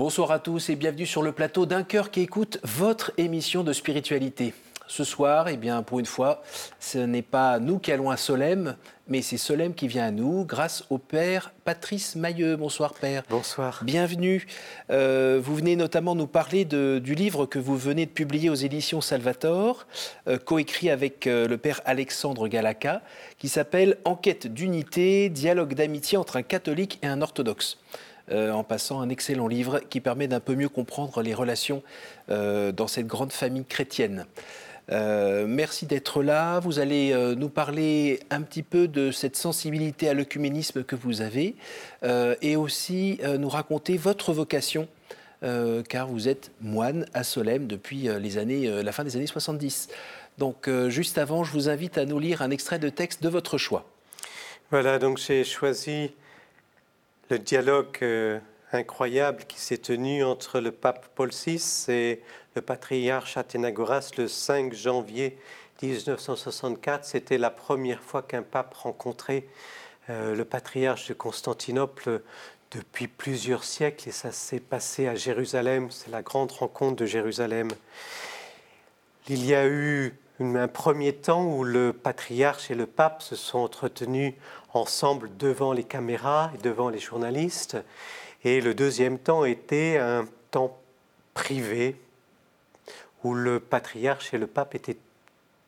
[0.00, 3.74] Bonsoir à tous et bienvenue sur le plateau d'un cœur qui écoute votre émission de
[3.74, 4.54] spiritualité.
[4.86, 6.42] Ce soir, eh bien, pour une fois,
[6.78, 8.76] ce n'est pas nous qui allons à Solem,
[9.08, 12.56] mais c'est Solem qui vient à nous grâce au Père Patrice Mailleux.
[12.56, 13.24] Bonsoir Père.
[13.28, 13.82] Bonsoir.
[13.84, 14.46] Bienvenue.
[14.90, 19.02] Euh, vous venez notamment nous parler du livre que vous venez de publier aux éditions
[19.02, 19.86] Salvator,
[20.28, 23.02] euh, coécrit avec euh, le Père Alexandre Galaka,
[23.36, 27.76] qui s'appelle Enquête d'unité, dialogue d'amitié entre un catholique et un orthodoxe.
[28.32, 31.82] Euh, en passant un excellent livre qui permet d'un peu mieux comprendre les relations
[32.30, 34.24] euh, dans cette grande famille chrétienne.
[34.92, 36.60] Euh, merci d'être là.
[36.60, 41.56] Vous allez nous parler un petit peu de cette sensibilité à l'œcuménisme que vous avez
[42.02, 44.88] et aussi nous raconter votre vocation,
[45.88, 49.88] car vous êtes moine à Solem depuis les années, la fin des années 70.
[50.38, 53.58] Donc juste avant, je vous invite à nous lire un extrait de texte de votre
[53.58, 53.84] choix.
[54.72, 56.10] Voilà, donc j'ai choisi
[57.30, 58.40] le dialogue euh,
[58.72, 62.22] incroyable qui s'est tenu entre le pape Paul VI et
[62.56, 65.38] le patriarche Athénagoras le 5 janvier
[65.80, 67.04] 1964.
[67.04, 69.44] C'était la première fois qu'un pape rencontrait
[70.10, 72.20] euh, le patriarche de Constantinople
[72.72, 75.90] depuis plusieurs siècles et ça s'est passé à Jérusalem.
[75.92, 77.68] C'est la grande rencontre de Jérusalem.
[79.28, 83.58] Il y a eu un premier temps où le patriarche et le pape se sont
[83.58, 84.34] entretenus
[84.74, 87.76] ensemble devant les caméras et devant les journalistes.
[88.44, 90.78] Et le deuxième temps était un temps
[91.34, 91.96] privé
[93.22, 94.96] où le patriarche et le pape étaient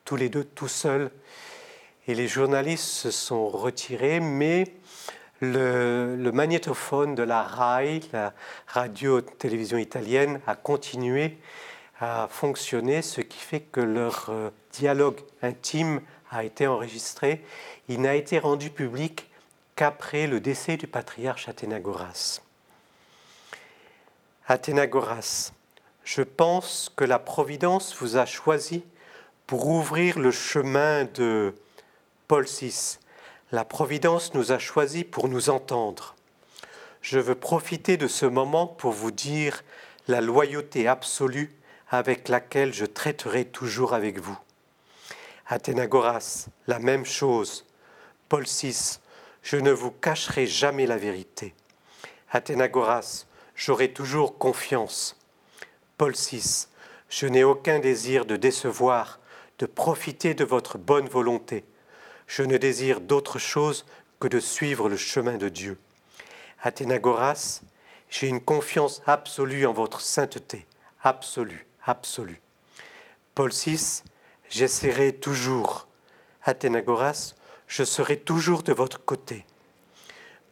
[0.05, 1.11] tous les deux tout seuls.
[2.07, 4.65] Et les journalistes se sont retirés, mais
[5.39, 8.33] le, magnétophone de la RAI, la
[8.67, 11.37] radio-télévision italienne, a continué
[11.99, 16.01] à fonctionner, ce qui fait que leur euh, dialogue intime
[16.33, 17.43] a été enregistré.
[17.87, 19.29] Il n'a été rendu public
[19.75, 22.41] qu'après le décès du patriarche Athénagoras.
[24.47, 25.51] Athénagoras,
[26.03, 28.83] je pense que la Providence vous a choisi
[29.47, 31.55] pour ouvrir le chemin de
[32.27, 32.97] Paul VI.
[33.51, 36.15] La Providence nous a choisi pour nous entendre.
[37.01, 39.63] Je veux profiter de ce moment pour vous dire
[40.07, 41.53] la loyauté absolue
[41.89, 44.37] avec laquelle je traiterai toujours avec vous.
[45.47, 47.65] Athénagoras, la même chose.
[48.29, 48.99] Paul VI,
[49.41, 51.53] je ne vous cacherai jamais la vérité.
[52.31, 55.19] Athénagoras, j'aurai toujours confiance.
[55.97, 56.67] Paul VI,
[57.09, 59.19] je n'ai aucun désir de décevoir,
[59.59, 61.65] de profiter de votre bonne volonté.
[62.27, 63.85] Je ne désire d'autre chose
[64.19, 65.77] que de suivre le chemin de Dieu.
[66.61, 67.61] Athénagoras,
[68.09, 70.65] j'ai une confiance absolue en votre sainteté,
[71.01, 72.41] absolue absolu.
[73.35, 74.03] Paul VI,
[74.53, 75.87] j'essaierai toujours.
[76.43, 77.33] Athénagoras,
[77.67, 79.45] je serai toujours de votre côté.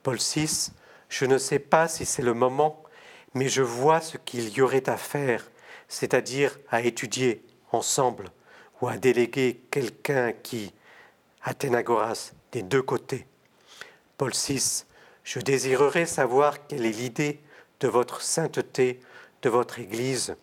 [0.02, 0.72] Paul VI,
[1.08, 2.82] je ne sais pas si c'est le moment,
[3.36, 5.52] mais je vois ce qu'il y aurait à faire,
[5.88, 8.32] c'est-à-dire à étudier ensemble
[8.82, 10.74] ou à déléguer quelqu'un qui,
[11.44, 13.28] Athénagoras, des deux côtés.
[14.18, 14.86] Paul VI,
[15.24, 17.40] je désirerais savoir quelle est l'idée
[17.80, 19.00] de votre sainteté,
[19.44, 20.36] de votre Église,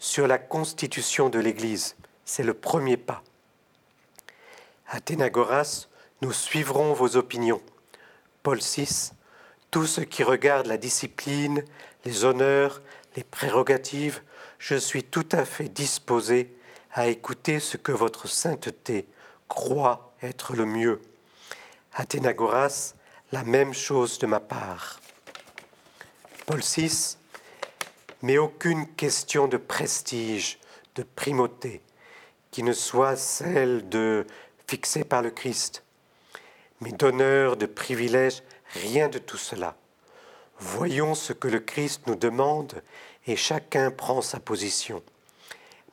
[0.00, 1.94] sur la constitution de l'Église.
[2.28, 3.22] C'est le premier pas.
[4.86, 5.86] Athénagoras,
[6.20, 7.62] nous suivrons vos opinions.
[8.42, 9.12] Paul VI,
[9.70, 11.64] tout ce qui regarde la discipline,
[12.04, 12.82] les honneurs,
[13.16, 14.20] les prérogatives,
[14.58, 16.54] je suis tout à fait disposé
[16.92, 19.08] à écouter ce que votre sainteté
[19.48, 21.00] croit être le mieux.
[21.94, 22.92] Athénagoras,
[23.32, 25.00] la même chose de ma part.
[26.44, 27.16] Paul VI,
[28.20, 30.58] mais aucune question de prestige,
[30.94, 31.80] de primauté,
[32.50, 34.26] qui ne soit celle de
[34.66, 35.84] fixée par le Christ,
[36.80, 38.42] mais d'honneur, de privilège,
[38.74, 39.76] rien de tout cela.
[40.58, 42.82] Voyons ce que le Christ nous demande
[43.26, 45.02] et chacun prend sa position,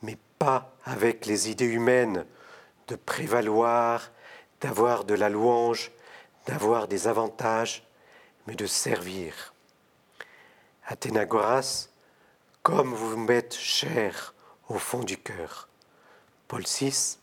[0.01, 2.25] mais pas avec les idées humaines
[2.87, 4.11] de prévaloir,
[4.61, 5.91] d'avoir de la louange,
[6.45, 7.83] d'avoir des avantages,
[8.47, 9.53] mais de servir.
[10.87, 11.89] Athénagoras
[12.61, 14.33] comme vous m'êtes cher
[14.69, 15.67] au fond du cœur.
[16.47, 17.17] Paul VI,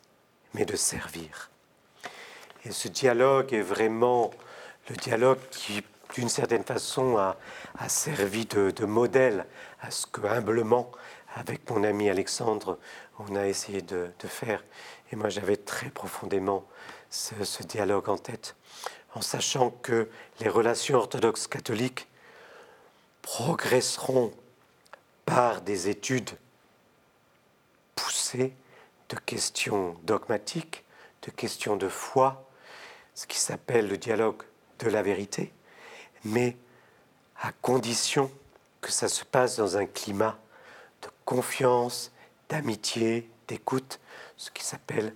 [0.55, 1.51] mais de servir.
[2.65, 4.31] Et ce dialogue est vraiment
[4.89, 5.83] le dialogue qui,
[6.15, 7.37] d'une certaine façon, a,
[7.89, 9.47] servi de, modèle
[9.81, 10.91] à ce que humblement,
[11.35, 12.79] avec mon ami Alexandre,
[13.19, 14.63] on a essayé de, faire.
[15.11, 16.65] Et moi, j'avais très profondément
[17.11, 18.57] ce, dialogue en tête,
[19.15, 20.09] en sachant que
[20.41, 22.09] les relations orthodoxes catholiques
[23.23, 24.33] progresseront
[25.25, 26.31] par des études
[27.95, 28.55] poussées
[29.13, 30.85] de questions dogmatiques,
[31.27, 32.49] de questions de foi,
[33.15, 34.43] ce qui s'appelle le dialogue
[34.79, 35.53] de la vérité,
[36.25, 36.57] mais
[37.43, 38.31] à condition
[38.81, 40.39] que ça se passe dans un climat
[41.03, 42.11] de confiance,
[42.49, 44.01] d'amitié, d'écoute,
[44.39, 45.15] ce qui s'appelle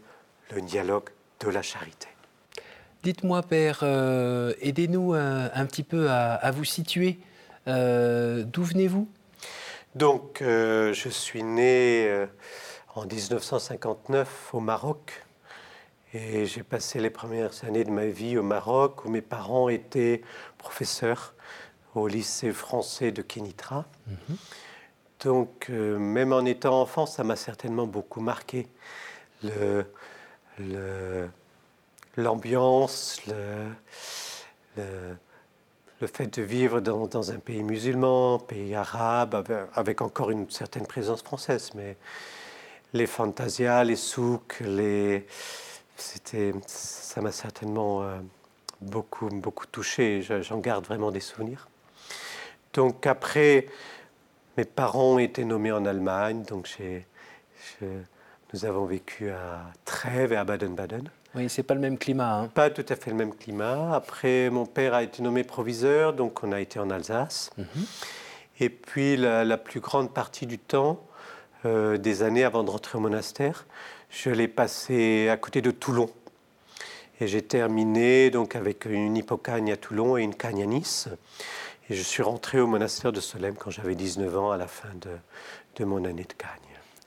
[0.55, 1.09] le dialogue
[1.41, 2.09] de la charité.
[3.03, 7.19] Dites-moi, Père, euh, aidez-nous un, petit peu à, vous situer.
[7.67, 9.09] Euh, d'où venez-vous?
[9.95, 12.27] Donc, euh, je suis né
[12.97, 15.25] en 1959 au Maroc.
[16.15, 20.23] Et j'ai passé les premières années de ma vie au Maroc où mes parents étaient
[20.57, 21.35] professeurs
[21.95, 23.85] au lycée français de Kenitra.
[24.07, 24.37] Mhm.
[25.25, 28.69] Donc, même en étant enfant, ça m'a certainement beaucoup marqué.
[29.43, 29.85] Le,
[30.59, 31.29] le,
[32.17, 33.67] l'ambiance, le,
[36.01, 39.45] le, fait de vivre dans, dans, un pays musulman, pays arabe,
[39.75, 41.97] avec, encore une certaine présence française, mais
[42.97, 45.27] les fantasias, les souks, les,
[45.97, 48.19] c'était, ça m'a certainement euh,
[48.81, 50.23] beaucoup, beaucoup touché.
[50.23, 51.69] J'en garde vraiment des souvenirs.
[52.73, 53.69] Donc après,
[54.57, 57.07] mes parents ont été nommés en Allemagne, donc j'ai,
[58.53, 61.11] nous avons vécu à Trèves et à Baden-Baden.
[61.35, 62.41] Oui, c'est pas le même climat.
[62.41, 62.49] Hein.
[62.49, 63.95] Pas tout à fait le même climat.
[63.95, 67.51] Après, mon père a été nommé proviseur, donc on a été en Alsace.
[67.59, 67.67] Mhm.
[68.61, 71.06] Et puis, la, plus grande partie du temps,
[71.67, 73.67] euh, des années avant de rentrer au monastère,
[74.11, 76.09] je l'ai passé à côté de Toulon.
[77.21, 81.09] Et j'ai terminé donc avec une hypocagne à Toulon et une cagne à Nice.
[81.91, 84.89] Et je suis rentré au monastère de Solem quand j'avais 19 ans, à la fin
[85.01, 85.11] de,
[85.77, 86.51] de mon année de cagne.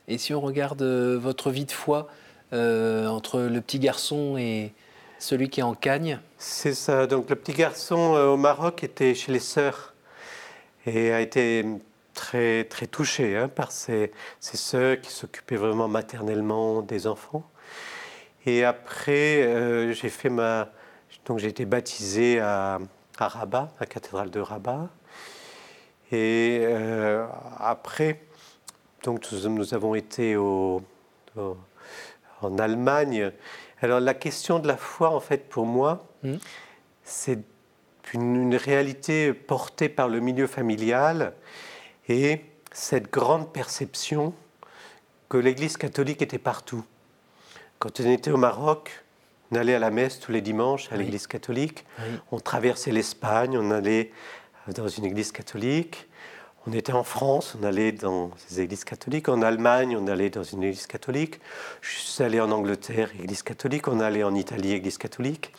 [0.08, 2.08] Et si on regarde euh, votre vie de foi,
[2.52, 4.72] euh, entre le petit garçon et
[5.20, 6.18] celui qui est en Cagne?
[6.36, 7.06] C'est ça.
[7.06, 9.94] Donc le petit garçon euh, au Maroc était chez les sœurs
[10.84, 11.64] et a été
[12.20, 17.48] très, très touché hein, par ses, ses sœurs qui s'occupaient vraiment maternellement des enfants.
[18.44, 20.68] Et après, euh, j'ai fait ma.
[21.24, 22.78] Donc j'ai été baptisé à,
[23.18, 24.88] à, Rabat, à la cathédrale de Rabat.
[26.12, 26.66] Et
[27.58, 28.20] après,
[29.04, 30.82] donc nous, nous, avons été au
[32.42, 33.32] en Allemagne.
[33.82, 36.36] Alors la question de la foi, en fait, pour moi, hmm.
[37.02, 37.40] c'est
[38.12, 41.32] une, réalité portée par le milieu familial
[42.10, 44.34] et cette grande perception
[45.28, 46.84] que l'Église catholique était partout.
[47.78, 49.04] Quand on était au Maroc,
[49.50, 51.84] on allait à la messe tous les dimanches à l'Église catholique,
[52.30, 54.10] on traversait l'Espagne, on allait
[54.74, 56.08] dans une Église catholique,
[56.66, 59.30] on était en France, on allait dans des églises catholiques.
[59.30, 61.40] En Allemagne, on allait dans une église catholique.
[61.80, 63.88] Je suis allé en Angleterre, église catholique.
[63.88, 65.52] On allait en Italie, église catholique.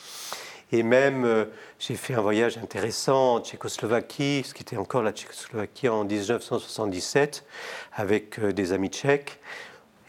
[0.74, 1.46] Et même, euh,
[1.80, 7.46] j'ai fait un voyage intéressant en Tchécoslovaquie, ce qui était encore la Tchécoslovaquie en 1977,
[7.94, 9.40] avec euh, des amis tchèques,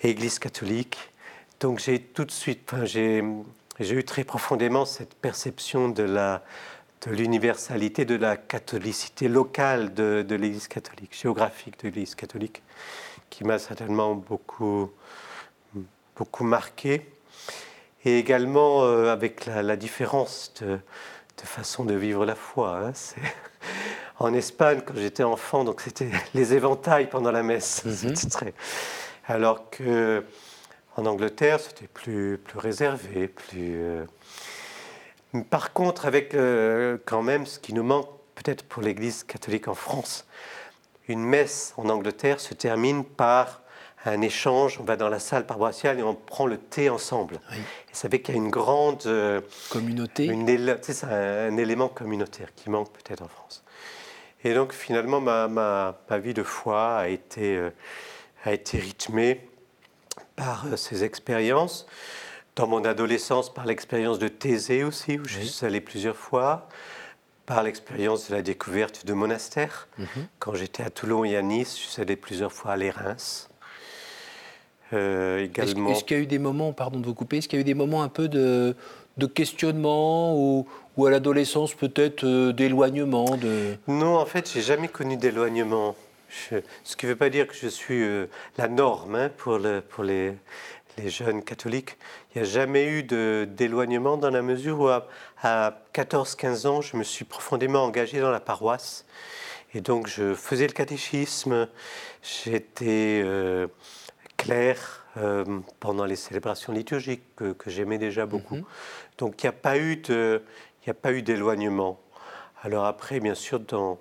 [0.02, 0.98] église catholique.
[1.58, 3.22] Donc j'ai tout de suite, j'ai
[3.80, 6.42] eu très profondément cette perception de la,
[7.06, 12.62] de l'universalité de la catholicité locale de, l'Église catholique, géographique de l'Église catholique,
[13.30, 14.90] qui m'a certainement beaucoup,
[16.16, 17.06] beaucoup marqué.
[18.04, 20.78] Et également euh, avec la, différence de,
[21.44, 22.78] façon de vivre la foi.
[22.78, 22.92] Hein.
[24.18, 27.84] En Espagne, quand j'étais enfant, donc c'était les éventails pendant la messe.
[27.84, 28.14] Mhm.
[28.30, 28.54] très...
[29.26, 30.22] Alors que
[30.96, 33.76] en Angleterre, c'était plus, plus réservé, plus.
[33.76, 34.04] Euh,
[35.48, 39.74] par contre, avec euh, quand même ce qui nous manque peut-être pour l'Église catholique en
[39.74, 40.26] France,
[41.08, 43.61] une messe en Angleterre se termine par
[44.04, 47.40] un échange, on va dans la salle paroissiale et on prend le thé ensemble.
[47.52, 49.02] Et ça fait qu'il y a une grande...
[49.06, 49.40] Euh,
[49.70, 50.26] Communauté
[50.82, 53.62] C'est un, élément communautaire qui manque peut-être en France.
[54.44, 57.70] Et donc finalement, ma, ma, vie de foi a été, euh,
[58.44, 59.48] a été rythmée
[60.34, 61.86] par ces expériences.
[62.56, 66.68] Dans mon adolescence, par l'expérience de Thésée aussi, où je suis allé plusieurs fois,
[67.46, 69.88] par l'expérience de la découverte de monastères.
[69.98, 70.06] Mhm.
[70.38, 73.48] Quand j'étais à Toulon et à Nice, je suis allé plusieurs fois à les Reims.
[74.92, 75.90] Euh, également.
[75.90, 77.62] Est-ce, qu'il y a eu des moments, pardon de vous couper, est-ce qu'il y a
[77.62, 78.76] eu des moments un peu de,
[79.16, 83.76] de questionnement ou, ou à l'adolescence peut-être euh, d'éloignement de...
[83.88, 85.96] Non, en fait, j'ai jamais connu d'éloignement.
[86.84, 88.26] ce qui ne veut pas dire que je suis euh,
[88.58, 90.34] la norme hein, pour, le, pour les,
[90.98, 91.96] les jeunes catholiques,
[92.34, 95.08] il n'y a jamais eu d'éloignement dans la mesure où à,
[95.94, 99.04] 14-15 ans, je me suis profondément engagé dans la paroisse.
[99.74, 101.66] Et donc je faisais le catéchisme,
[102.22, 103.24] j'étais
[104.42, 108.56] clair euh, pendant les célébrations liturgiques que, j'aimais déjà beaucoup.
[108.56, 108.64] Mhm.
[109.18, 112.00] Donc il n'y a pas eu d'éloignement.
[112.62, 114.00] Alors après, bien sûr, dans,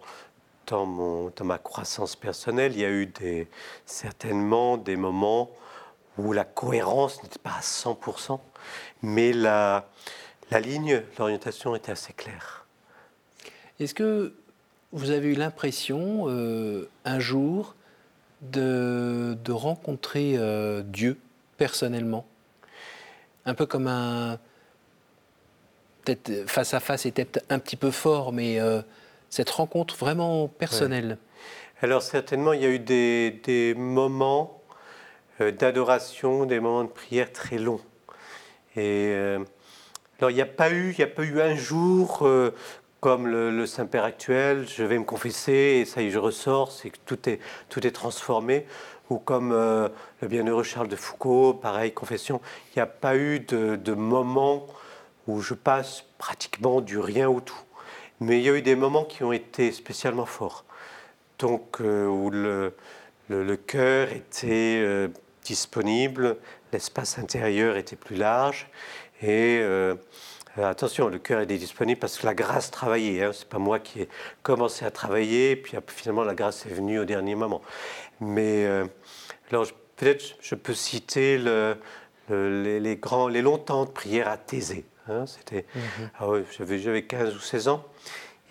[0.66, 3.48] dans, mon, dans ma croissance personnelle, il y a eu des,
[3.86, 5.52] certainement des moments
[6.18, 8.40] où la cohérence n'était pas à 100%,
[9.04, 9.90] mais la,
[10.50, 12.66] la ligne, l'orientation était assez claire.
[13.80, 14.34] Est-ce que
[14.92, 17.76] vous avez eu l'impression, euh, un jour,
[18.42, 21.18] de, de rencontrer euh, Dieu
[21.58, 22.26] personnellement
[23.46, 24.40] Un peu comme un.
[26.04, 28.82] Peut-être face à face était peut-être un petit peu fort, mais euh,
[29.30, 31.20] cette rencontre vraiment personnelle.
[31.82, 34.62] Alors, certainement, il y a eu des, des moments
[35.40, 37.82] d'adoration, des moments de prière très longs.
[38.76, 39.14] Et.
[40.20, 42.28] alors, il n'y a pas eu, il a pas eu un jour
[43.02, 46.92] comme le, Saint-Père actuel, je vais me confesser et ça y est, je ressors, c'est
[46.92, 48.68] que tout est, tout est transformé.
[49.10, 49.90] Ou comme euh,
[50.22, 52.40] le bienheureux Charles de Foucault, pareil, confession.
[52.70, 54.68] Il n'y a pas eu de, moment
[55.28, 57.60] où je passe pratiquement du rien au tout.
[58.20, 60.64] Mais il y a eu des moments qui ont été spécialement forts.
[61.40, 62.76] Donc, euh, où le,
[63.30, 65.08] le, cœur était euh,
[65.44, 66.38] disponible,
[66.72, 68.70] l'espace intérieur était plus large
[69.24, 69.62] et
[70.58, 73.24] euh, attention, le cœur est disponible parce que la grâce travaillait.
[73.24, 73.32] Hein.
[73.34, 74.10] Ce n'est pas moi qui ai
[74.44, 77.62] commencé à travailler, puis finalement la grâce est venue au dernier moment.
[78.20, 78.86] Mais euh,
[79.50, 79.66] alors
[79.96, 81.78] peut-être je peux citer le,
[82.30, 84.86] les, grands, les longs temps de prière à Thésée.
[85.08, 85.26] Hein.
[85.26, 86.10] C'était, mhm.
[86.20, 86.28] ah
[86.58, 87.86] j'avais, 15 ou 16 ans.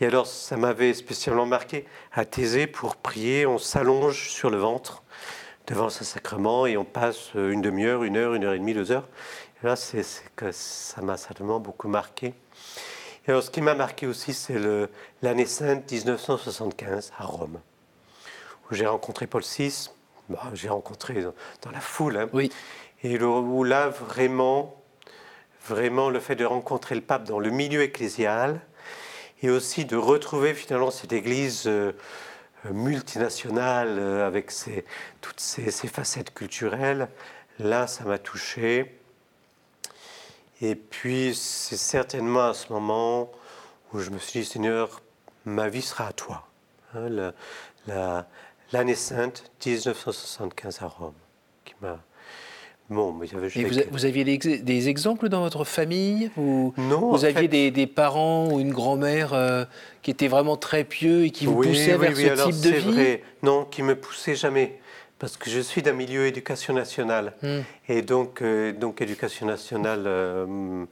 [0.00, 1.84] Et alors ça m'avait spécialement marqué.
[2.12, 5.02] À Thésée, pour prier, on s'allonge sur le ventre
[5.66, 8.90] devant ce sacrement et on passe une demi-heure, une heure, une heure et demie, deux
[8.90, 9.06] heures
[9.62, 10.04] là, c'est
[10.36, 12.34] que ça m'a certainement beaucoup marqué.
[13.26, 14.58] Et alors, ce qui m'a marqué aussi, c'est
[15.22, 17.60] l'année sainte 1975 à Rome,
[18.70, 19.90] où j'ai rencontré Paul VI.
[20.28, 22.16] Bah, j'ai rencontré dans, la foule.
[22.16, 22.28] Hein.
[22.32, 22.50] oui.
[23.02, 24.80] Et où là, vraiment,
[25.66, 28.60] vraiment, le fait de rencontrer le pape dans le milieu ecclésial
[29.42, 31.92] et aussi de retrouver finalement cette église euh,
[32.70, 34.52] multinationale euh, avec
[35.20, 37.08] toutes ces, ces facettes culturelles,
[37.58, 38.99] là, ça m'a touché.
[40.62, 43.30] Et puis, c'est certainement à ce moment
[43.92, 45.00] où je me suis dit, Seigneur,
[45.44, 46.46] ma vie sera à toi.
[46.94, 47.32] Hein,
[48.72, 51.14] l'année sainte, 1975 à Rome,
[51.64, 51.98] qui m'a...
[52.90, 53.26] Bon, mais
[53.92, 57.12] vous, aviez des, exemples dans votre famille ou Non.
[57.12, 59.64] Vous aviez des, parents ou une grand-mère euh,
[60.02, 62.92] qui étaient vraiment très pieux et qui vous poussaient vers ce type de vie?
[62.92, 63.22] vrai.
[63.44, 64.80] Non, qui me poussaient jamais
[65.20, 67.34] parce que je suis d'un milieu éducation nationale.
[67.42, 67.60] Hmm.
[67.88, 70.86] Et donc, euh, donc éducation nationale euh,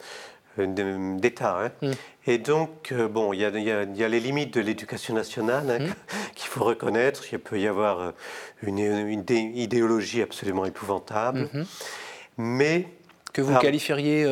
[0.59, 1.59] d'État.
[1.65, 1.71] Hein.
[1.83, 1.93] Hmm.
[2.27, 5.79] Et donc, euh, bon, il y, y, y a, les limites de l'éducation nationale hein,
[5.79, 5.93] hmm.
[6.37, 7.25] qu'il faut reconnaître.
[7.33, 8.13] Il peut y avoir
[8.63, 11.49] une, une idéologie absolument épouvantable.
[12.37, 12.87] Mais.
[13.33, 14.27] Que vous qualifieriez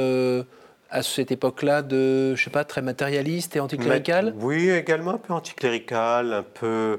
[0.90, 4.34] à cette époque-là de, je sais pas, très matérialiste et anticlérical?
[4.38, 6.98] Oui, également un peu anticlérical, un peu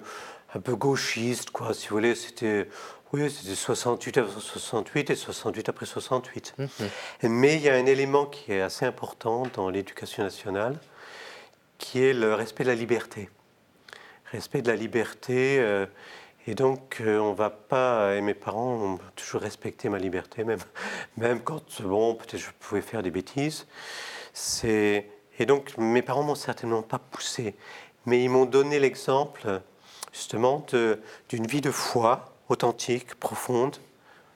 [0.56, 2.16] un peu gauchiste, quoi, si vous voulez.
[2.16, 2.68] C'était
[3.14, 6.56] oui, c'était 68 après 68 et 68 après 68.
[6.58, 6.70] Mhm.
[7.24, 10.78] Mais il y a un élément qui est assez important dans l'éducation nationale,
[11.78, 13.30] qui est le respect de la liberté.
[14.32, 15.58] Respect de la liberté.
[15.60, 15.86] Euh,
[16.48, 20.60] et donc, euh, on va pas, et mes parents ont toujours respecté ma liberté, même,
[21.18, 23.68] même quand, bon, peut-être je pouvais faire des bêtises.
[24.34, 27.56] C'est, et donc, mes parents m'ont certainement pas poussé,
[28.06, 29.62] mais ils m'ont donné l'exemple
[30.18, 30.66] justement
[31.30, 33.78] d'une vie de foi authentique, profonde,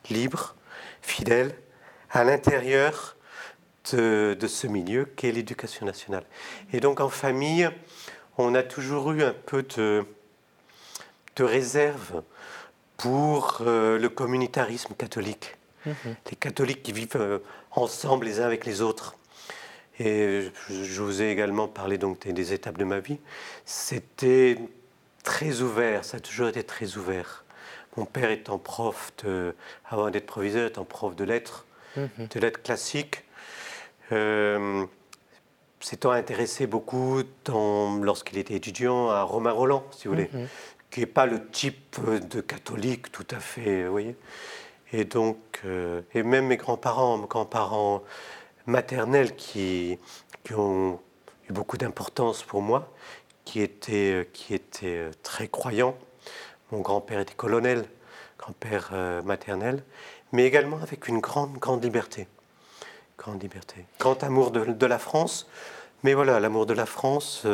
[0.10, 0.56] libre,
[1.02, 1.56] fidèle,
[2.12, 3.16] à l'intérieur
[3.92, 6.24] de, ce milieu qu'est l'éducation nationale.
[6.72, 7.70] Et donc en famille,
[8.38, 10.06] on a toujours eu un peu de,
[11.36, 12.22] de réserve
[12.98, 15.56] pour euh, le communautarisme catholique.
[15.88, 16.16] Mhm.
[16.30, 17.40] Les catholiques qui vivent euh,
[17.72, 19.16] ensemble les uns avec les autres.
[20.00, 23.20] Et je, vous ai également parlé donc des étapes de ma vie.
[23.66, 24.58] C'était
[25.24, 27.44] très ouvert, ça a toujours été très ouvert.
[27.98, 29.56] Mon père étant prof, de,
[29.90, 31.66] avant d'être proviseur, étant prof de lettres,
[31.98, 32.28] mhm.
[32.30, 33.24] de lettres classiques,
[34.12, 34.86] euh,
[35.80, 40.48] s'étant intéressé beaucoup lorsqu'il était étudiant à Romain Roland, si vous voulez, mhm.
[40.90, 44.16] qui n'est pas le type de catholique tout à fait, vous voyez.
[44.94, 48.04] Et donc, euh, et même mes grands-parents, mes grands-parents
[48.66, 49.98] maternels qui,
[50.44, 51.00] qui ont
[51.50, 52.92] eu beaucoup d'importance pour moi,
[53.52, 55.98] qui était, euh, qui était euh, très croyant.
[56.72, 57.84] Mon grand-père était colonel,
[58.40, 59.84] grand-père euh, maternel,
[60.32, 62.30] mais également avec une grande, grande liberté.
[63.18, 63.84] Grande liberté.
[64.00, 65.50] Grand amour de, la France,
[66.04, 67.46] mais voilà, l'amour de la France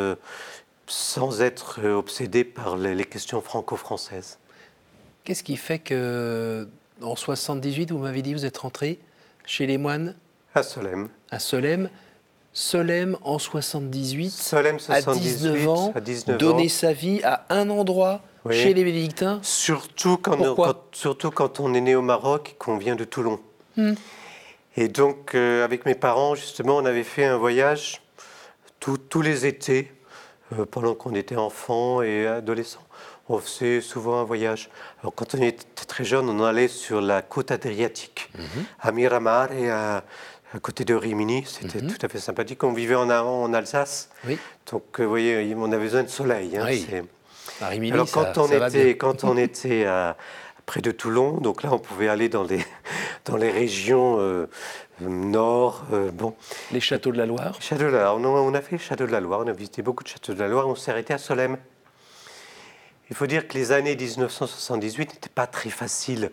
[0.85, 4.37] sans être obsédé par les, questions franco-françaises.
[5.23, 6.69] Qu'est-ce qui fait que,
[7.01, 8.99] en 78, vous m'avez dit, vous êtes rentré
[9.45, 10.15] chez les moines
[10.53, 11.09] À Solem.
[11.31, 11.89] À Solem.
[12.59, 18.73] Solem en 78, Solem 78 à 19 ans, donner sa vie à un endroit chez
[18.73, 22.95] les bénédictins surtout quand, on, surtout quand on est né au Maroc et qu'on vient
[22.95, 23.39] de Toulon.
[23.75, 23.93] Hmm.
[24.75, 28.01] Et donc, euh, avec mes parents, justement, on avait fait un voyage
[28.79, 29.91] tous les étés
[30.57, 32.81] euh, pendant qu'on était enfant et adolescent.
[33.29, 34.69] On faisait souvent un voyage.
[35.01, 38.65] Alors, quand on était très jeune, on allait sur la côte adriatique, Mhm.
[38.79, 40.03] à Miramar et à,
[40.53, 41.43] à côté de Rimini.
[41.45, 41.91] C'était Mhm.
[41.93, 42.63] tout à fait sympathique.
[42.63, 44.37] On vivait en, en Alsace, Oui.
[44.71, 46.57] donc euh, vous voyez, on avait besoin de soleil.
[46.57, 46.63] hein.
[46.65, 46.87] Oui.
[47.61, 48.67] À Rimini, alors ça- quand on ça bien.
[48.67, 50.15] était quand on était à-
[50.65, 52.59] près de Toulon, donc là on pouvait aller dans les
[53.25, 54.47] dans les régions euh,
[55.01, 55.85] nord.
[55.93, 56.33] euh, bon,
[56.71, 57.55] Les châteaux de la Loire.
[57.61, 58.17] Château de la Loire.
[58.17, 59.41] On a, on a fait Château de la Loire.
[59.45, 60.67] On a visité beaucoup de châteaux de la Loire.
[60.67, 61.57] On s'est arrêté à Solesmes.
[63.09, 66.29] Il faut dire que les années 1978 n'étaient pas très faciles.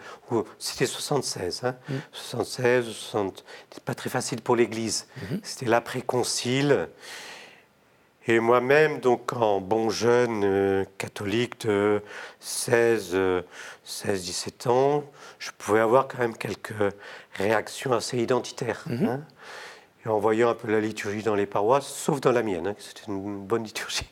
[0.58, 1.76] C'était 76, hein,
[2.12, 3.44] 76, 60.
[3.70, 5.06] C'était pas très facile pour l'Église.
[5.42, 6.88] C'était l'après-concile.
[8.26, 12.02] Et moi-même, donc en bon jeune euh, catholique de
[12.40, 13.42] 16, euh,
[13.84, 15.04] 16, 17 ans,
[15.38, 16.72] je pouvais avoir quand même quelques
[17.34, 18.82] réactions assez identitaires.
[18.90, 19.20] hein.
[20.06, 22.74] Et en voyant un peu la liturgie dans les paroisses, sauf dans la mienne, hein,
[22.78, 24.08] c'était une bonne liturgie,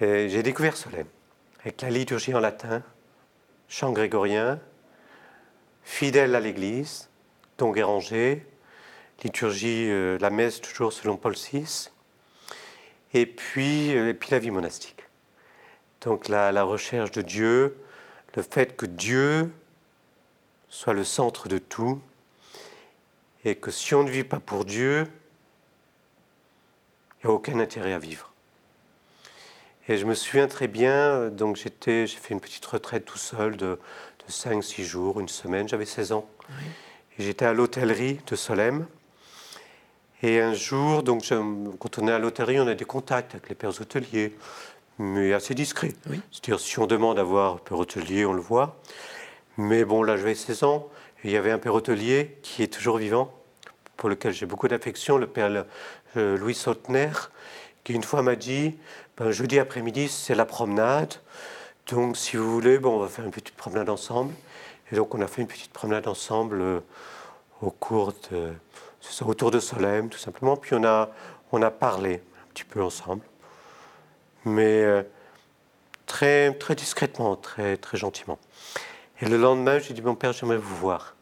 [0.00, 1.06] j'ai découvert Solène,
[1.60, 2.82] avec la liturgie en latin,
[3.68, 4.60] chant grégorien,
[5.82, 7.08] fidèle à l'Église,
[7.58, 8.46] donc et rangé,
[9.22, 11.90] liturgie, euh, la messe toujours selon Paul VI,
[13.12, 15.04] et puis, euh, et puis la vie monastique.
[16.00, 17.76] Donc la recherche de Dieu,
[18.34, 19.52] le fait que Dieu
[20.70, 22.00] soit le centre de tout,
[23.44, 25.06] et que si on ne vit pas pour Dieu,
[27.22, 28.32] il n'y a aucun intérêt à vivre.
[29.90, 33.18] Et je me souviens très bien, euh, donc j'étais, j'ai fait une petite retraite tout
[33.18, 36.28] seul de, de 5-6 jours, une semaine, j'avais 16 ans.
[37.18, 38.86] Et j'étais à l'hôtellerie de Solesmes.
[40.22, 41.34] Et un jour, donc, je-
[41.78, 44.36] quand on est à l'hôtellerie, on a des contacts avec les pères hôteliers,
[45.00, 45.94] mais assez discrets.
[46.08, 46.20] Oui.
[46.30, 48.76] C'est-à-dire, si on demande à voir un père hôtelier, on le voit.
[49.56, 50.88] Mais bon, là, j'avais 16 ans,
[51.24, 53.34] et il y avait un père hôtelier qui est toujours vivant,
[53.96, 55.64] pour lequel j'ai beaucoup d'affection, le père
[56.16, 57.10] euh, Louis Sautner,
[57.82, 58.76] qui une fois m'a dit
[59.20, 61.12] ben, jeudi après-midi, c'est la promenade.
[61.90, 64.32] Donc, si vous voulez, bon, on va faire une petite promenade ensemble.
[64.90, 66.80] Et donc, on a fait une petite promenade ensemble euh,
[67.60, 68.54] au cours de.
[69.02, 70.56] ça, autour de Solesmes, tout simplement.
[70.56, 71.10] Puis, on a,
[71.52, 73.20] on a parlé un petit peu ensemble.
[74.46, 75.02] Mais euh,
[76.06, 78.38] très, très discrètement, très, très gentiment.
[79.20, 81.14] Et le lendemain, j'ai dit Mon père, j'aimerais vous voir.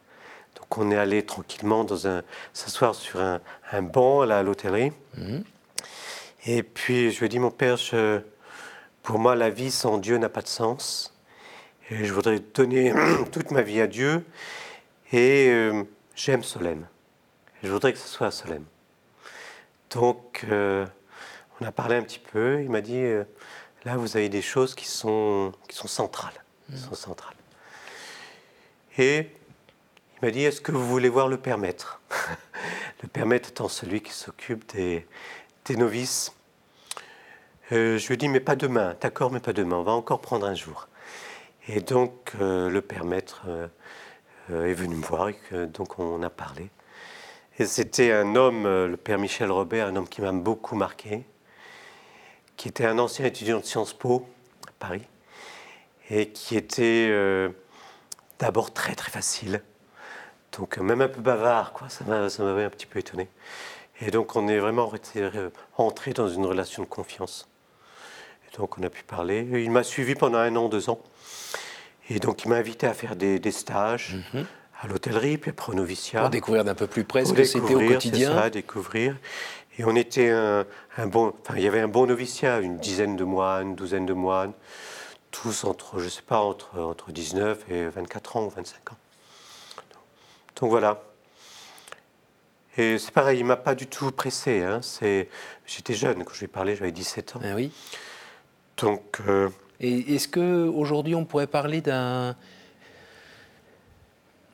[0.55, 3.41] Donc, on est allé tranquillement dans un, s'asseoir sur un,
[3.73, 4.93] un banc là, à l'hôtellerie.
[5.17, 5.43] Mhm.
[6.45, 8.21] Et puis je lui ai dit, mon père, je-
[9.03, 11.13] pour moi, la vie sans Dieu n'a pas de sens.
[11.89, 12.93] Et je voudrais donner
[13.31, 14.23] toute ma vie à Dieu.
[15.11, 15.83] Et euh,
[16.15, 16.87] j'aime Solène.
[17.61, 18.65] Et je voudrais que ce soit à Solène.
[19.91, 20.85] Donc, euh,
[21.59, 22.61] on a parlé un petit peu.
[22.61, 23.23] Il m'a dit, euh,
[23.85, 26.43] là, vous avez des choses qui sont, qui sont centrales.
[26.71, 27.35] qui sont centrales.
[28.97, 29.31] Et
[30.21, 31.99] il m'a dit, est-ce que vous voulez voir le Père Maître?
[33.01, 35.07] Le Père Maître étant celui qui s'occupe des,
[35.69, 36.33] des novices.
[37.71, 40.47] Euh, je lui ai mais pas demain, d'accord, mais pas demain, on va encore prendre
[40.47, 40.87] un jour.
[41.67, 43.67] Et donc, euh, le Père Maître euh,
[44.49, 46.69] est venu me voir, donc on a parlé.
[47.59, 51.23] Et c'était un homme, le Père Michel Robert, un homme qui m'a beaucoup marqué,
[52.57, 54.27] qui était un ancien étudiant de Sciences Po
[54.67, 55.03] à Paris,
[56.09, 57.13] et qui était
[58.39, 59.61] d'abord très très facile,
[60.57, 63.29] donc même un peu bavard, quoi, ça m'avait un petit peu étonné.
[64.01, 67.47] Et donc on est vraiment euh, entré dans une relation de confiance.
[68.47, 69.47] Et donc on a pu parler.
[69.51, 70.99] Il m'a suivi pendant un an, deux ans.
[72.09, 74.17] Et donc il m'a invité à faire des, des stages
[74.81, 76.21] à l'hôtellerie, puis après au noviciat.
[76.21, 78.33] Pour découvrir d'un peu plus près ce que c'était au quotidien.
[78.33, 79.17] ça, découvrir.
[79.77, 80.65] Et on était un,
[80.97, 84.05] un bon, enfin, il y avait un bon noviciat, une dizaine de moines, une douzaine
[84.05, 84.53] de moines,
[85.31, 88.97] tous entre, je sais pas, entre, entre 19 et 24 ans ou 25 ans.
[90.59, 91.01] Donc voilà.
[92.79, 94.63] Et c'est pareil, il m'a pas du tout pressé.
[94.63, 95.27] Hein, c'est,
[95.67, 97.41] j'étais jeune quand je lui ai parlé, j'avais 17 ans.
[97.43, 97.71] Ah oui.
[98.77, 99.49] Donc euh,
[99.81, 102.37] Et est-ce que aujourd'hui on pourrait parler d'un.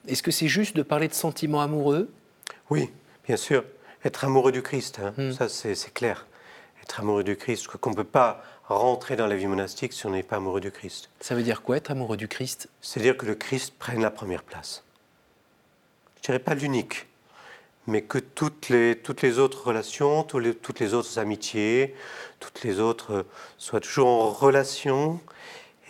[0.08, 2.12] Est-ce que c'est juste de parler de sentiments amoureux?
[2.72, 2.90] Oui,
[3.28, 3.64] bien sûr.
[4.04, 5.32] Être amoureux du Christ, hein, Hmm.
[5.32, 6.26] ça c'est c'est clair.
[6.82, 9.94] Être amoureux du Christ, je crois qu'on ne peut pas rentrer dans la vie monastique
[9.94, 11.10] si on n'est pas amoureux du Christ.
[11.20, 12.70] Ça veut dire quoi être amoureux du Christ?
[12.82, 14.84] C'est-à-dire que le Christ prenne la première place.
[16.18, 17.06] Je dirais pas l'unique,
[17.88, 21.96] mais que toutes les, toutes les autres relations, tous les- toutes les autres amitiés,
[22.40, 23.24] toutes les autres euh,
[23.58, 25.20] soient toujours en relation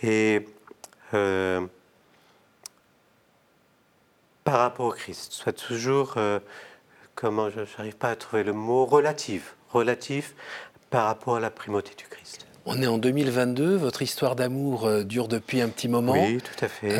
[0.02, 0.46] et
[1.14, 1.64] euh,
[4.44, 6.38] par rapport au Christ, soient toujours, euh,
[7.14, 10.34] comment je n'arrive pas à trouver le mot, relatif, relatif
[10.90, 12.46] par rapport à la primauté du Christ.
[12.64, 16.12] On est en 2022, votre histoire d'amour dure depuis un petit moment.
[16.12, 16.96] Oui, tout à fait.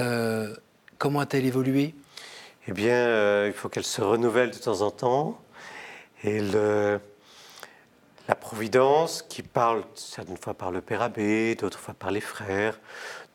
[0.98, 1.94] Comment a-t-elle évolué?
[2.68, 5.40] Eh bien, euh, il faut qu'elle se renouvelle de temps en temps.
[6.24, 6.98] Et la
[8.34, 12.80] providence qui parle certaines fois par le Père Abbé, d'autres fois par les frères,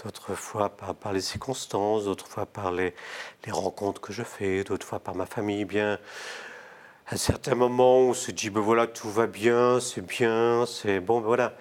[0.03, 2.93] d'autres fois par, les circonstances, d'autres fois par les,
[3.47, 5.63] rencontres que je fais, d'autres fois par ma famille.
[5.63, 5.97] Bien,
[7.07, 11.21] à certains moments, on se dit, ben voilà, tout va bien, c'est bien, c'est bon,
[11.21, 11.53] ben voilà.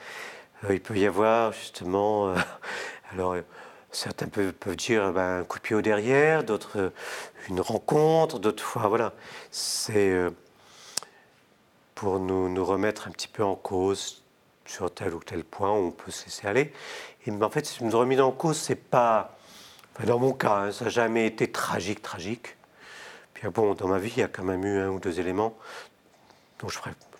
[0.65, 2.35] Euh, il peut y avoir justement, euh,
[3.13, 3.37] alors
[3.93, 6.91] certains peuvent, peuvent dire ben, un coup de pied au derrière, d'autres euh,
[7.49, 9.13] une rencontre, d'autres fois, voilà.
[9.51, 10.31] C'est
[12.01, 14.23] pour nous, remettre un petit peu en cause
[14.65, 16.73] sur tel ou tel point où on peut se laisser aller.
[17.27, 19.37] Et en fait, une remise en cause, c'est pas,
[20.07, 22.57] dans mon cas, hein, ça n'a jamais été tragique, tragique.
[23.35, 25.59] Puis bon, dans ma vie, il y a quand même eu un ou deux éléments
[26.59, 26.79] dont je,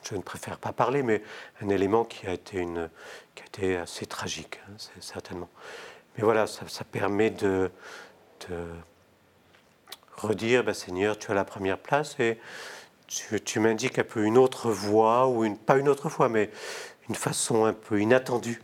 [0.09, 1.23] je ne préfère pas parler, mais
[1.61, 2.89] un élément qui a été, une,
[3.35, 5.51] qui a été assez tragique, hein, certainement.
[6.17, 7.71] Mais voilà, ça, permet de,
[10.17, 12.39] redire, bah, Seigneur, tu as la première place et
[13.45, 16.51] tu, m'indiques un peu une autre voie, ou pas une autre voie, mais
[17.09, 18.63] une façon un peu inattendue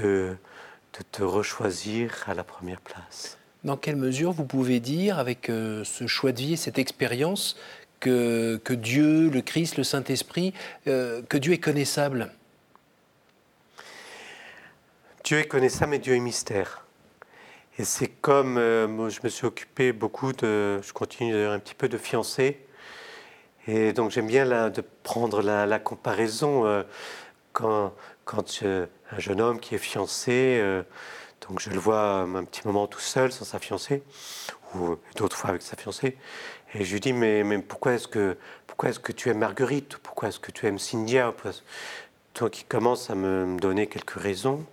[0.00, 0.36] de,
[1.12, 3.38] te rechoisir à la première place.
[3.62, 7.56] Dans quelle mesure vous pouvez dire, avec euh, ce choix de vie et cette expérience,
[8.00, 10.54] que, que, Dieu, le Christ, le Saint-Esprit,
[10.86, 12.32] euh, que Dieu est connaissable?
[15.28, 16.86] Dieu est connaissable, mais Dieu est mystère.
[17.78, 21.74] Et c'est comme, euh, je me suis occupé beaucoup de, je continue d'ailleurs un petit
[21.74, 22.66] peu de fiancé,
[23.66, 26.82] et donc j'aime bien là, de prendre la, comparaison euh,
[27.52, 27.92] quand,
[28.24, 30.82] quand un jeune homme qui est fiancé, euh,
[31.46, 34.02] donc je le vois un petit moment tout seul sans sa fiancée,
[34.76, 36.16] ou d'autres fois avec sa fiancée,
[36.72, 38.38] et je lui dis mais, mais pourquoi est-ce que
[38.82, 39.98] est-ce que tu aimes Marguerite?
[39.98, 41.34] Pourquoi est-ce que tu aimes Cynthia?
[42.32, 44.64] Toi qui commence à me donner quelques raisons,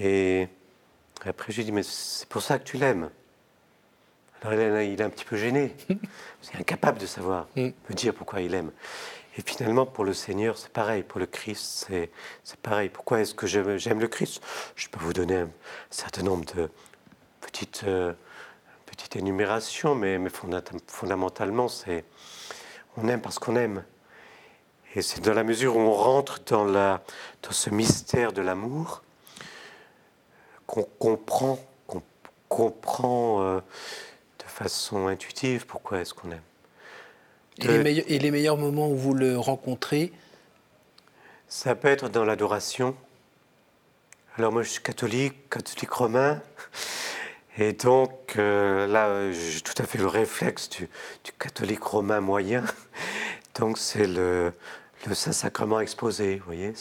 [0.00, 0.48] et
[1.24, 3.10] après je lui dis mais c'est pour ça que tu l'aimes.
[4.42, 5.74] Alors il est un petit peu gêné,
[6.42, 7.68] c'est incapable de savoir, mm.
[7.88, 8.70] de dire pourquoi il aime.
[9.38, 11.02] Et finalement, pour le Seigneur, c'est pareil.
[11.02, 11.90] Pour le Christ,
[12.42, 12.88] c'est pareil.
[12.88, 14.42] Pourquoi est-ce que j'aime le Christ?
[14.76, 15.50] Je peux vous donner un
[15.90, 16.70] certain nombre de
[17.42, 18.14] petites, euh,
[18.86, 20.30] petites énumérations, mais, mais
[20.86, 22.04] fondamentalement, c'est
[22.96, 23.84] on aime parce qu'on aime.
[24.94, 27.02] Et c'est dans la mesure où on rentre dans, la,
[27.42, 29.02] dans ce mystère de l'amour
[30.66, 32.02] qu'on comprend, qu'on
[32.48, 33.60] comprend euh,
[34.56, 36.40] façon intuitive pourquoi est-ce qu'on aime.
[37.58, 40.12] Et, les meilleurs moments où vous le rencontrez?
[41.48, 42.96] Ça peut être dans l'adoration.
[44.36, 46.42] Alors moi je suis catholique, catholique romain,
[47.56, 50.88] et donc euh, là j'ai tout à fait le réflexe du,
[51.38, 52.64] catholique romain moyen.
[53.58, 54.52] Donc c'est le,
[55.06, 56.74] le Saint-Sacrement exposé, vous voyez.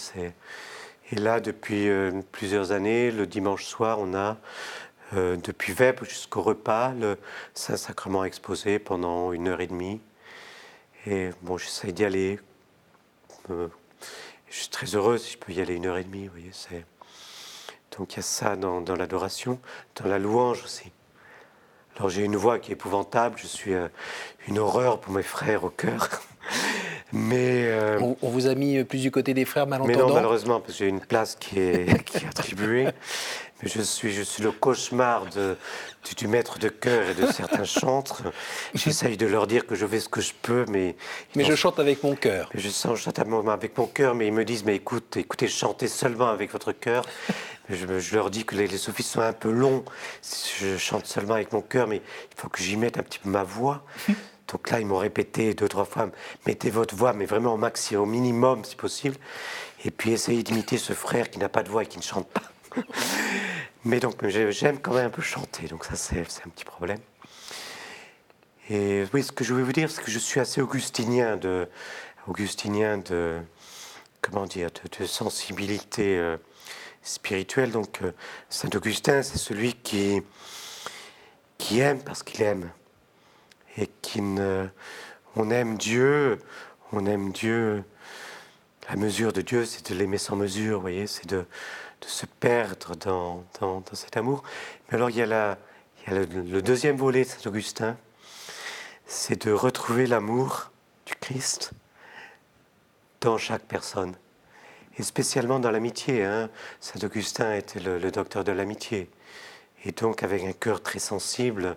[1.12, 4.38] Et là depuis euh, plusieurs années, le dimanche soir, on a
[5.14, 7.20] euh, depuis Vêpres jusqu'au repas, le
[7.54, 10.02] Saint-Sacrement exposé pendant une heure et demie.
[11.06, 12.40] Et bon, j'essaye d'y aller.
[13.52, 13.68] Euh,
[14.50, 16.26] je suis très heureux si je peux y aller une heure et demie.
[16.26, 16.86] Vous voyez.
[17.96, 19.60] Donc il y a ça dans, l'adoration,
[20.02, 20.92] dans la louange aussi.
[21.98, 23.74] Alors j'ai une voix qui est épouvantable, je suis
[24.48, 26.10] une horreur pour mes frères au cœur.
[27.14, 27.72] Mais
[28.22, 29.98] on, vous a mis plus du côté des frères malentendants.
[29.98, 32.88] Mais non, malheureusement, parce que j'ai une place qui est, qui est attribuée.
[33.62, 35.56] Mais je suis, je suis le cauchemar de,
[36.18, 38.24] du, maître de chœur et de certains chantres.
[38.74, 40.98] J'essaye de leur dire que je fais ce que je peux, mais...
[41.36, 42.50] Mais je chante avec mon cœur.
[42.54, 46.52] Je chante avec mon cœur, mais ils me disent, mais écoute, écoutez, chantez seulement avec
[46.52, 47.06] votre cœur.
[47.68, 49.84] Je, je, leur dis que les, les, sophistes sont un peu longs.
[50.60, 53.28] Je chante seulement avec mon cœur, mais il faut que j'y mette un petit peu
[53.28, 53.84] ma voix.
[54.48, 56.10] Donc là, ils m'ont répété deux, trois fois,
[56.46, 59.18] mettez votre voix, mais vraiment au maximum, au minimum, si possible.
[59.84, 62.28] Et puis essayez d'imiter ce frère qui n'a pas de voix et qui ne chante
[62.28, 62.44] pas.
[63.86, 66.98] Mais donc, j'aime quand même un peu chanter, donc ça, c'est un petit problème.
[68.70, 71.68] Et oui, ce que je voulais vous dire, c'est que je suis assez augustinien de,
[72.28, 73.40] augustinien de,
[74.22, 76.38] comment dire, de, sensibilité euh,
[77.04, 77.72] spirituelle.
[77.72, 78.12] Donc, euh,
[78.50, 80.24] Saint Augustin, c'est celui qui,
[81.60, 82.72] qui aime parce qu'il aime.
[83.78, 84.22] Et qui
[85.36, 86.40] on aime Dieu,
[86.92, 87.84] on aime Dieu.
[88.90, 91.46] La mesure de Dieu, c'est de l'aimer sans mesure, vous voyez, c'est de,
[92.06, 93.44] se perdre dans,
[93.94, 94.44] cet amour.
[94.88, 95.58] Mais alors il y a,
[96.08, 97.98] le, deuxième volet de Saint Augustin,
[99.08, 100.72] c'est de retrouver l'amour
[101.08, 101.72] du Christ
[103.22, 104.16] dans chaque personne,
[105.00, 106.24] et spécialement dans l'amitié.
[106.24, 106.50] Hein.
[106.80, 109.10] Saint Augustin était le, docteur de l'amitié,
[109.84, 111.76] et donc avec un cœur très sensible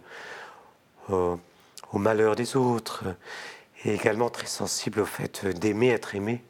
[1.09, 1.39] au,
[1.93, 3.05] au malheur des autres,
[3.85, 6.43] et également très sensible au fait d'aimer être aimé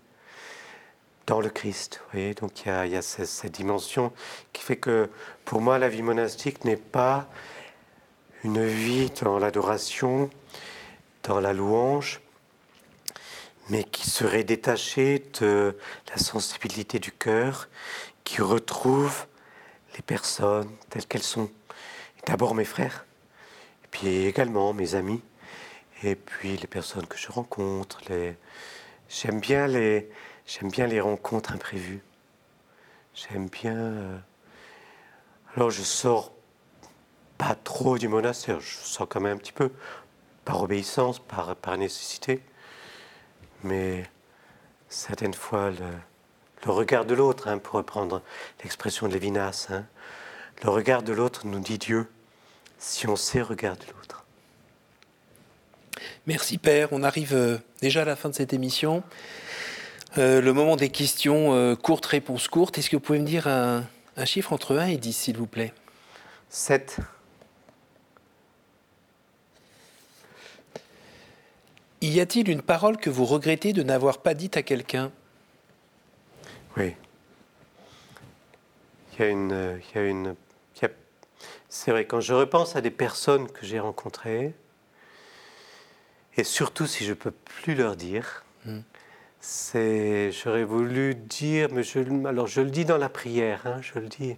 [1.27, 2.01] dans le Christ.
[2.13, 4.13] Vous Donc il y a, cette, dimension
[4.53, 5.11] qui fait que
[5.45, 7.29] pour moi la vie monastique n'est pas
[8.45, 10.31] une vie dans l'adoration,
[11.25, 12.21] dans la louange,
[13.69, 15.77] mais qui serait détaché de
[16.09, 17.69] la sensibilité du cœur,
[18.25, 19.27] qui retrouve
[19.97, 21.51] les personnes telles qu'elles sont.
[22.27, 23.05] D'abord mes frères,
[23.91, 25.21] puis également mes amis,
[26.03, 28.01] et puis les personnes que je rencontre.
[29.09, 30.11] J'aime bien les,
[30.63, 32.03] bien les rencontres imprévues.
[33.15, 33.77] J'aime bien.
[33.77, 34.19] Euh,
[35.57, 36.33] alors je sors
[37.37, 39.71] pas trop du monastère, je sors quand même un petit peu,
[40.45, 42.43] par obéissance, par, nécessité,
[43.63, 44.05] mais
[44.89, 45.87] certaines fois le,
[46.67, 48.23] le regard de l'autre, hein, pour reprendre
[48.63, 49.87] l'expression de Lévinas, hein,
[50.65, 52.11] le regard de l'autre nous dit Dieu,
[52.79, 54.18] si on sait regarder l'autre.
[56.29, 59.03] Merci Père, on arrive euh, déjà à la fin de cette émission.
[60.19, 62.77] Euh, le moment des questions euh, courtes, réponses courtes.
[62.77, 63.83] Est-ce que vous pouvez me dire un,
[64.19, 65.73] un chiffre entre 1 et 10, s'il vous plaît?
[66.51, 66.99] 7.
[72.03, 75.11] Y a-t-il une parole que vous regrettez de n'avoir pas dite à quelqu'un?
[76.77, 76.95] Oui.
[79.15, 79.81] Il y a une.
[79.81, 80.35] Il y a une
[80.77, 80.91] il y a-
[81.71, 84.53] C'est vrai, quand je repense à des personnes que j'ai rencontrées,
[86.39, 88.79] et surtout si je peux plus leur dire, Mm.
[89.41, 90.33] c'est.
[90.33, 94.09] J'aurais voulu dire, mais je, alors je le dis dans la prière, hein, je le
[94.09, 94.37] dis.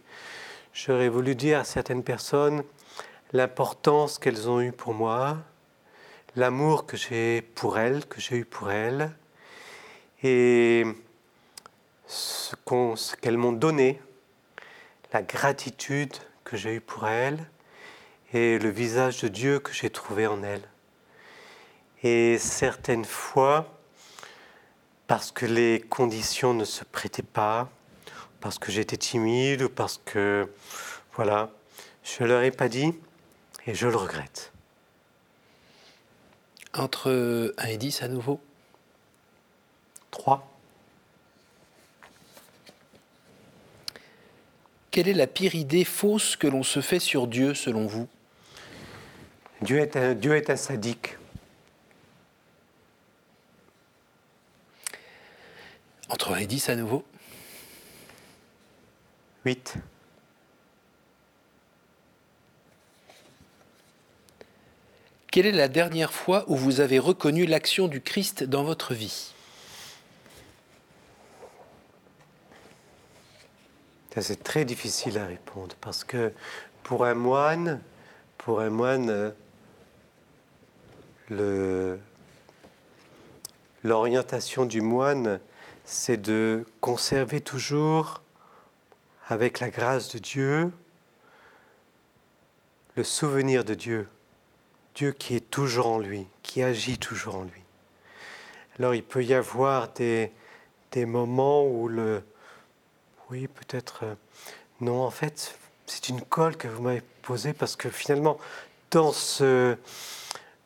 [0.75, 2.63] J'aurais voulu dire à certaines personnes
[3.33, 5.39] l'importance qu'elles ont eue pour moi,
[6.37, 9.11] l'amour que j'ai pour elles, que j'ai eu pour elles,
[10.23, 10.85] et
[12.07, 14.01] ce qu'on- ce qu'elles m'ont donné,
[15.13, 17.45] la gratitude que j'ai eue pour elles,
[18.33, 20.69] et le visage de Dieu que j'ai trouvé en elles.
[22.03, 23.79] Et certaines fois,
[25.07, 27.69] parce que les conditions ne se prêtaient pas,
[28.41, 30.49] parce que j'étais timide, ou parce que,
[31.15, 31.51] voilà,
[32.03, 32.95] je ne leur ai pas dit,
[33.67, 34.53] et je le regrette.
[36.73, 38.41] Entre 1 et 10 à nouveau?
[40.11, 40.47] Trois.
[44.91, 48.09] Quelle est la pire idée fausse que l'on se fait sur Dieu, selon vous?
[49.61, 51.17] Dieu est un, Dieu est un sadique.
[56.11, 57.05] Entre 1 et 10 à nouveau
[59.45, 59.75] Huit.
[65.31, 69.33] Quelle est la dernière fois où vous avez reconnu l'action du Christ dans votre vie?
[74.21, 76.33] C'est très difficile à répondre parce que
[76.83, 77.81] pour un moine,
[78.37, 79.33] pour un moine,
[81.31, 81.99] le-
[83.85, 85.41] l'orientation du moine,
[85.91, 88.23] c'est de conserver toujours,
[89.29, 90.73] avec la grâce de Dieu,
[92.95, 94.09] le souvenir de Dieu.
[94.95, 97.63] Dieu qui est toujours en lui, qui agit toujours en lui.
[98.79, 100.31] Alors il peut y avoir des,
[100.93, 102.23] des moments où le,
[103.29, 104.05] oui, peut-être.
[104.05, 104.15] euh,
[104.81, 108.39] non, en fait, c'est une colle que vous m'avez posée parce que finalement,
[108.93, 109.77] dans, ce,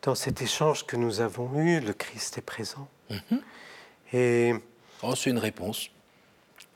[0.02, 2.88] dans cet échange que nous avons eu, le Christ est présent.
[4.12, 4.54] Et
[5.16, 5.90] C'est une réponse.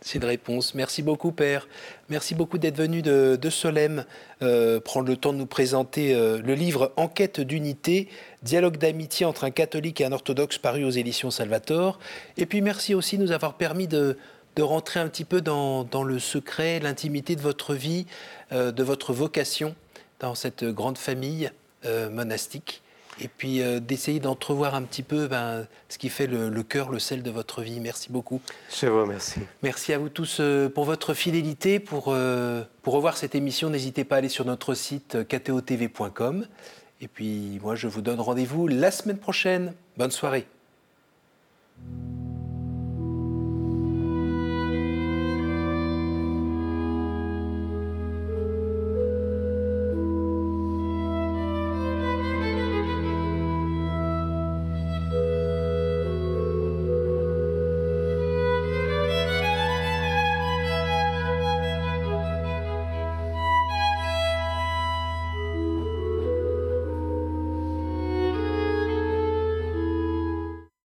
[0.01, 0.75] C'est une réponse.
[0.75, 1.67] Merci beaucoup, Père.
[2.09, 4.05] Merci beaucoup d'être venu de, de Solem,
[4.43, 8.09] euh, prendre le temps de nous présenter euh, le livre Enquête d'unité,
[8.43, 11.99] dialogue d'amitié entre un catholique et un orthodoxe paru aux éditions Salvator.
[12.37, 14.17] Et puis merci aussi de nous avoir permis de,
[14.61, 18.07] rentrer un petit peu dans, le secret, l'intimité de votre vie,
[18.51, 19.77] euh, de votre vocation
[20.19, 21.51] dans cette grande famille
[22.11, 22.83] monastique.
[23.21, 26.91] Et puis euh, d'essayer d'entrevoir un petit peu ben, ce qui fait le, le cœur,
[26.91, 27.81] le sel de votre vie.
[27.81, 28.41] Merci beaucoup.
[28.71, 29.41] je vous remercie.
[29.63, 31.81] Merci à vous tous euh, pour votre fidélité.
[31.81, 36.47] Pour, euh, pour revoir cette émission, n'hésitez pas à aller sur notre site ktotv.com.
[37.01, 39.75] Et puis moi, je vous donne rendez-vous la semaine prochaine.
[39.97, 40.47] Bonne soirée.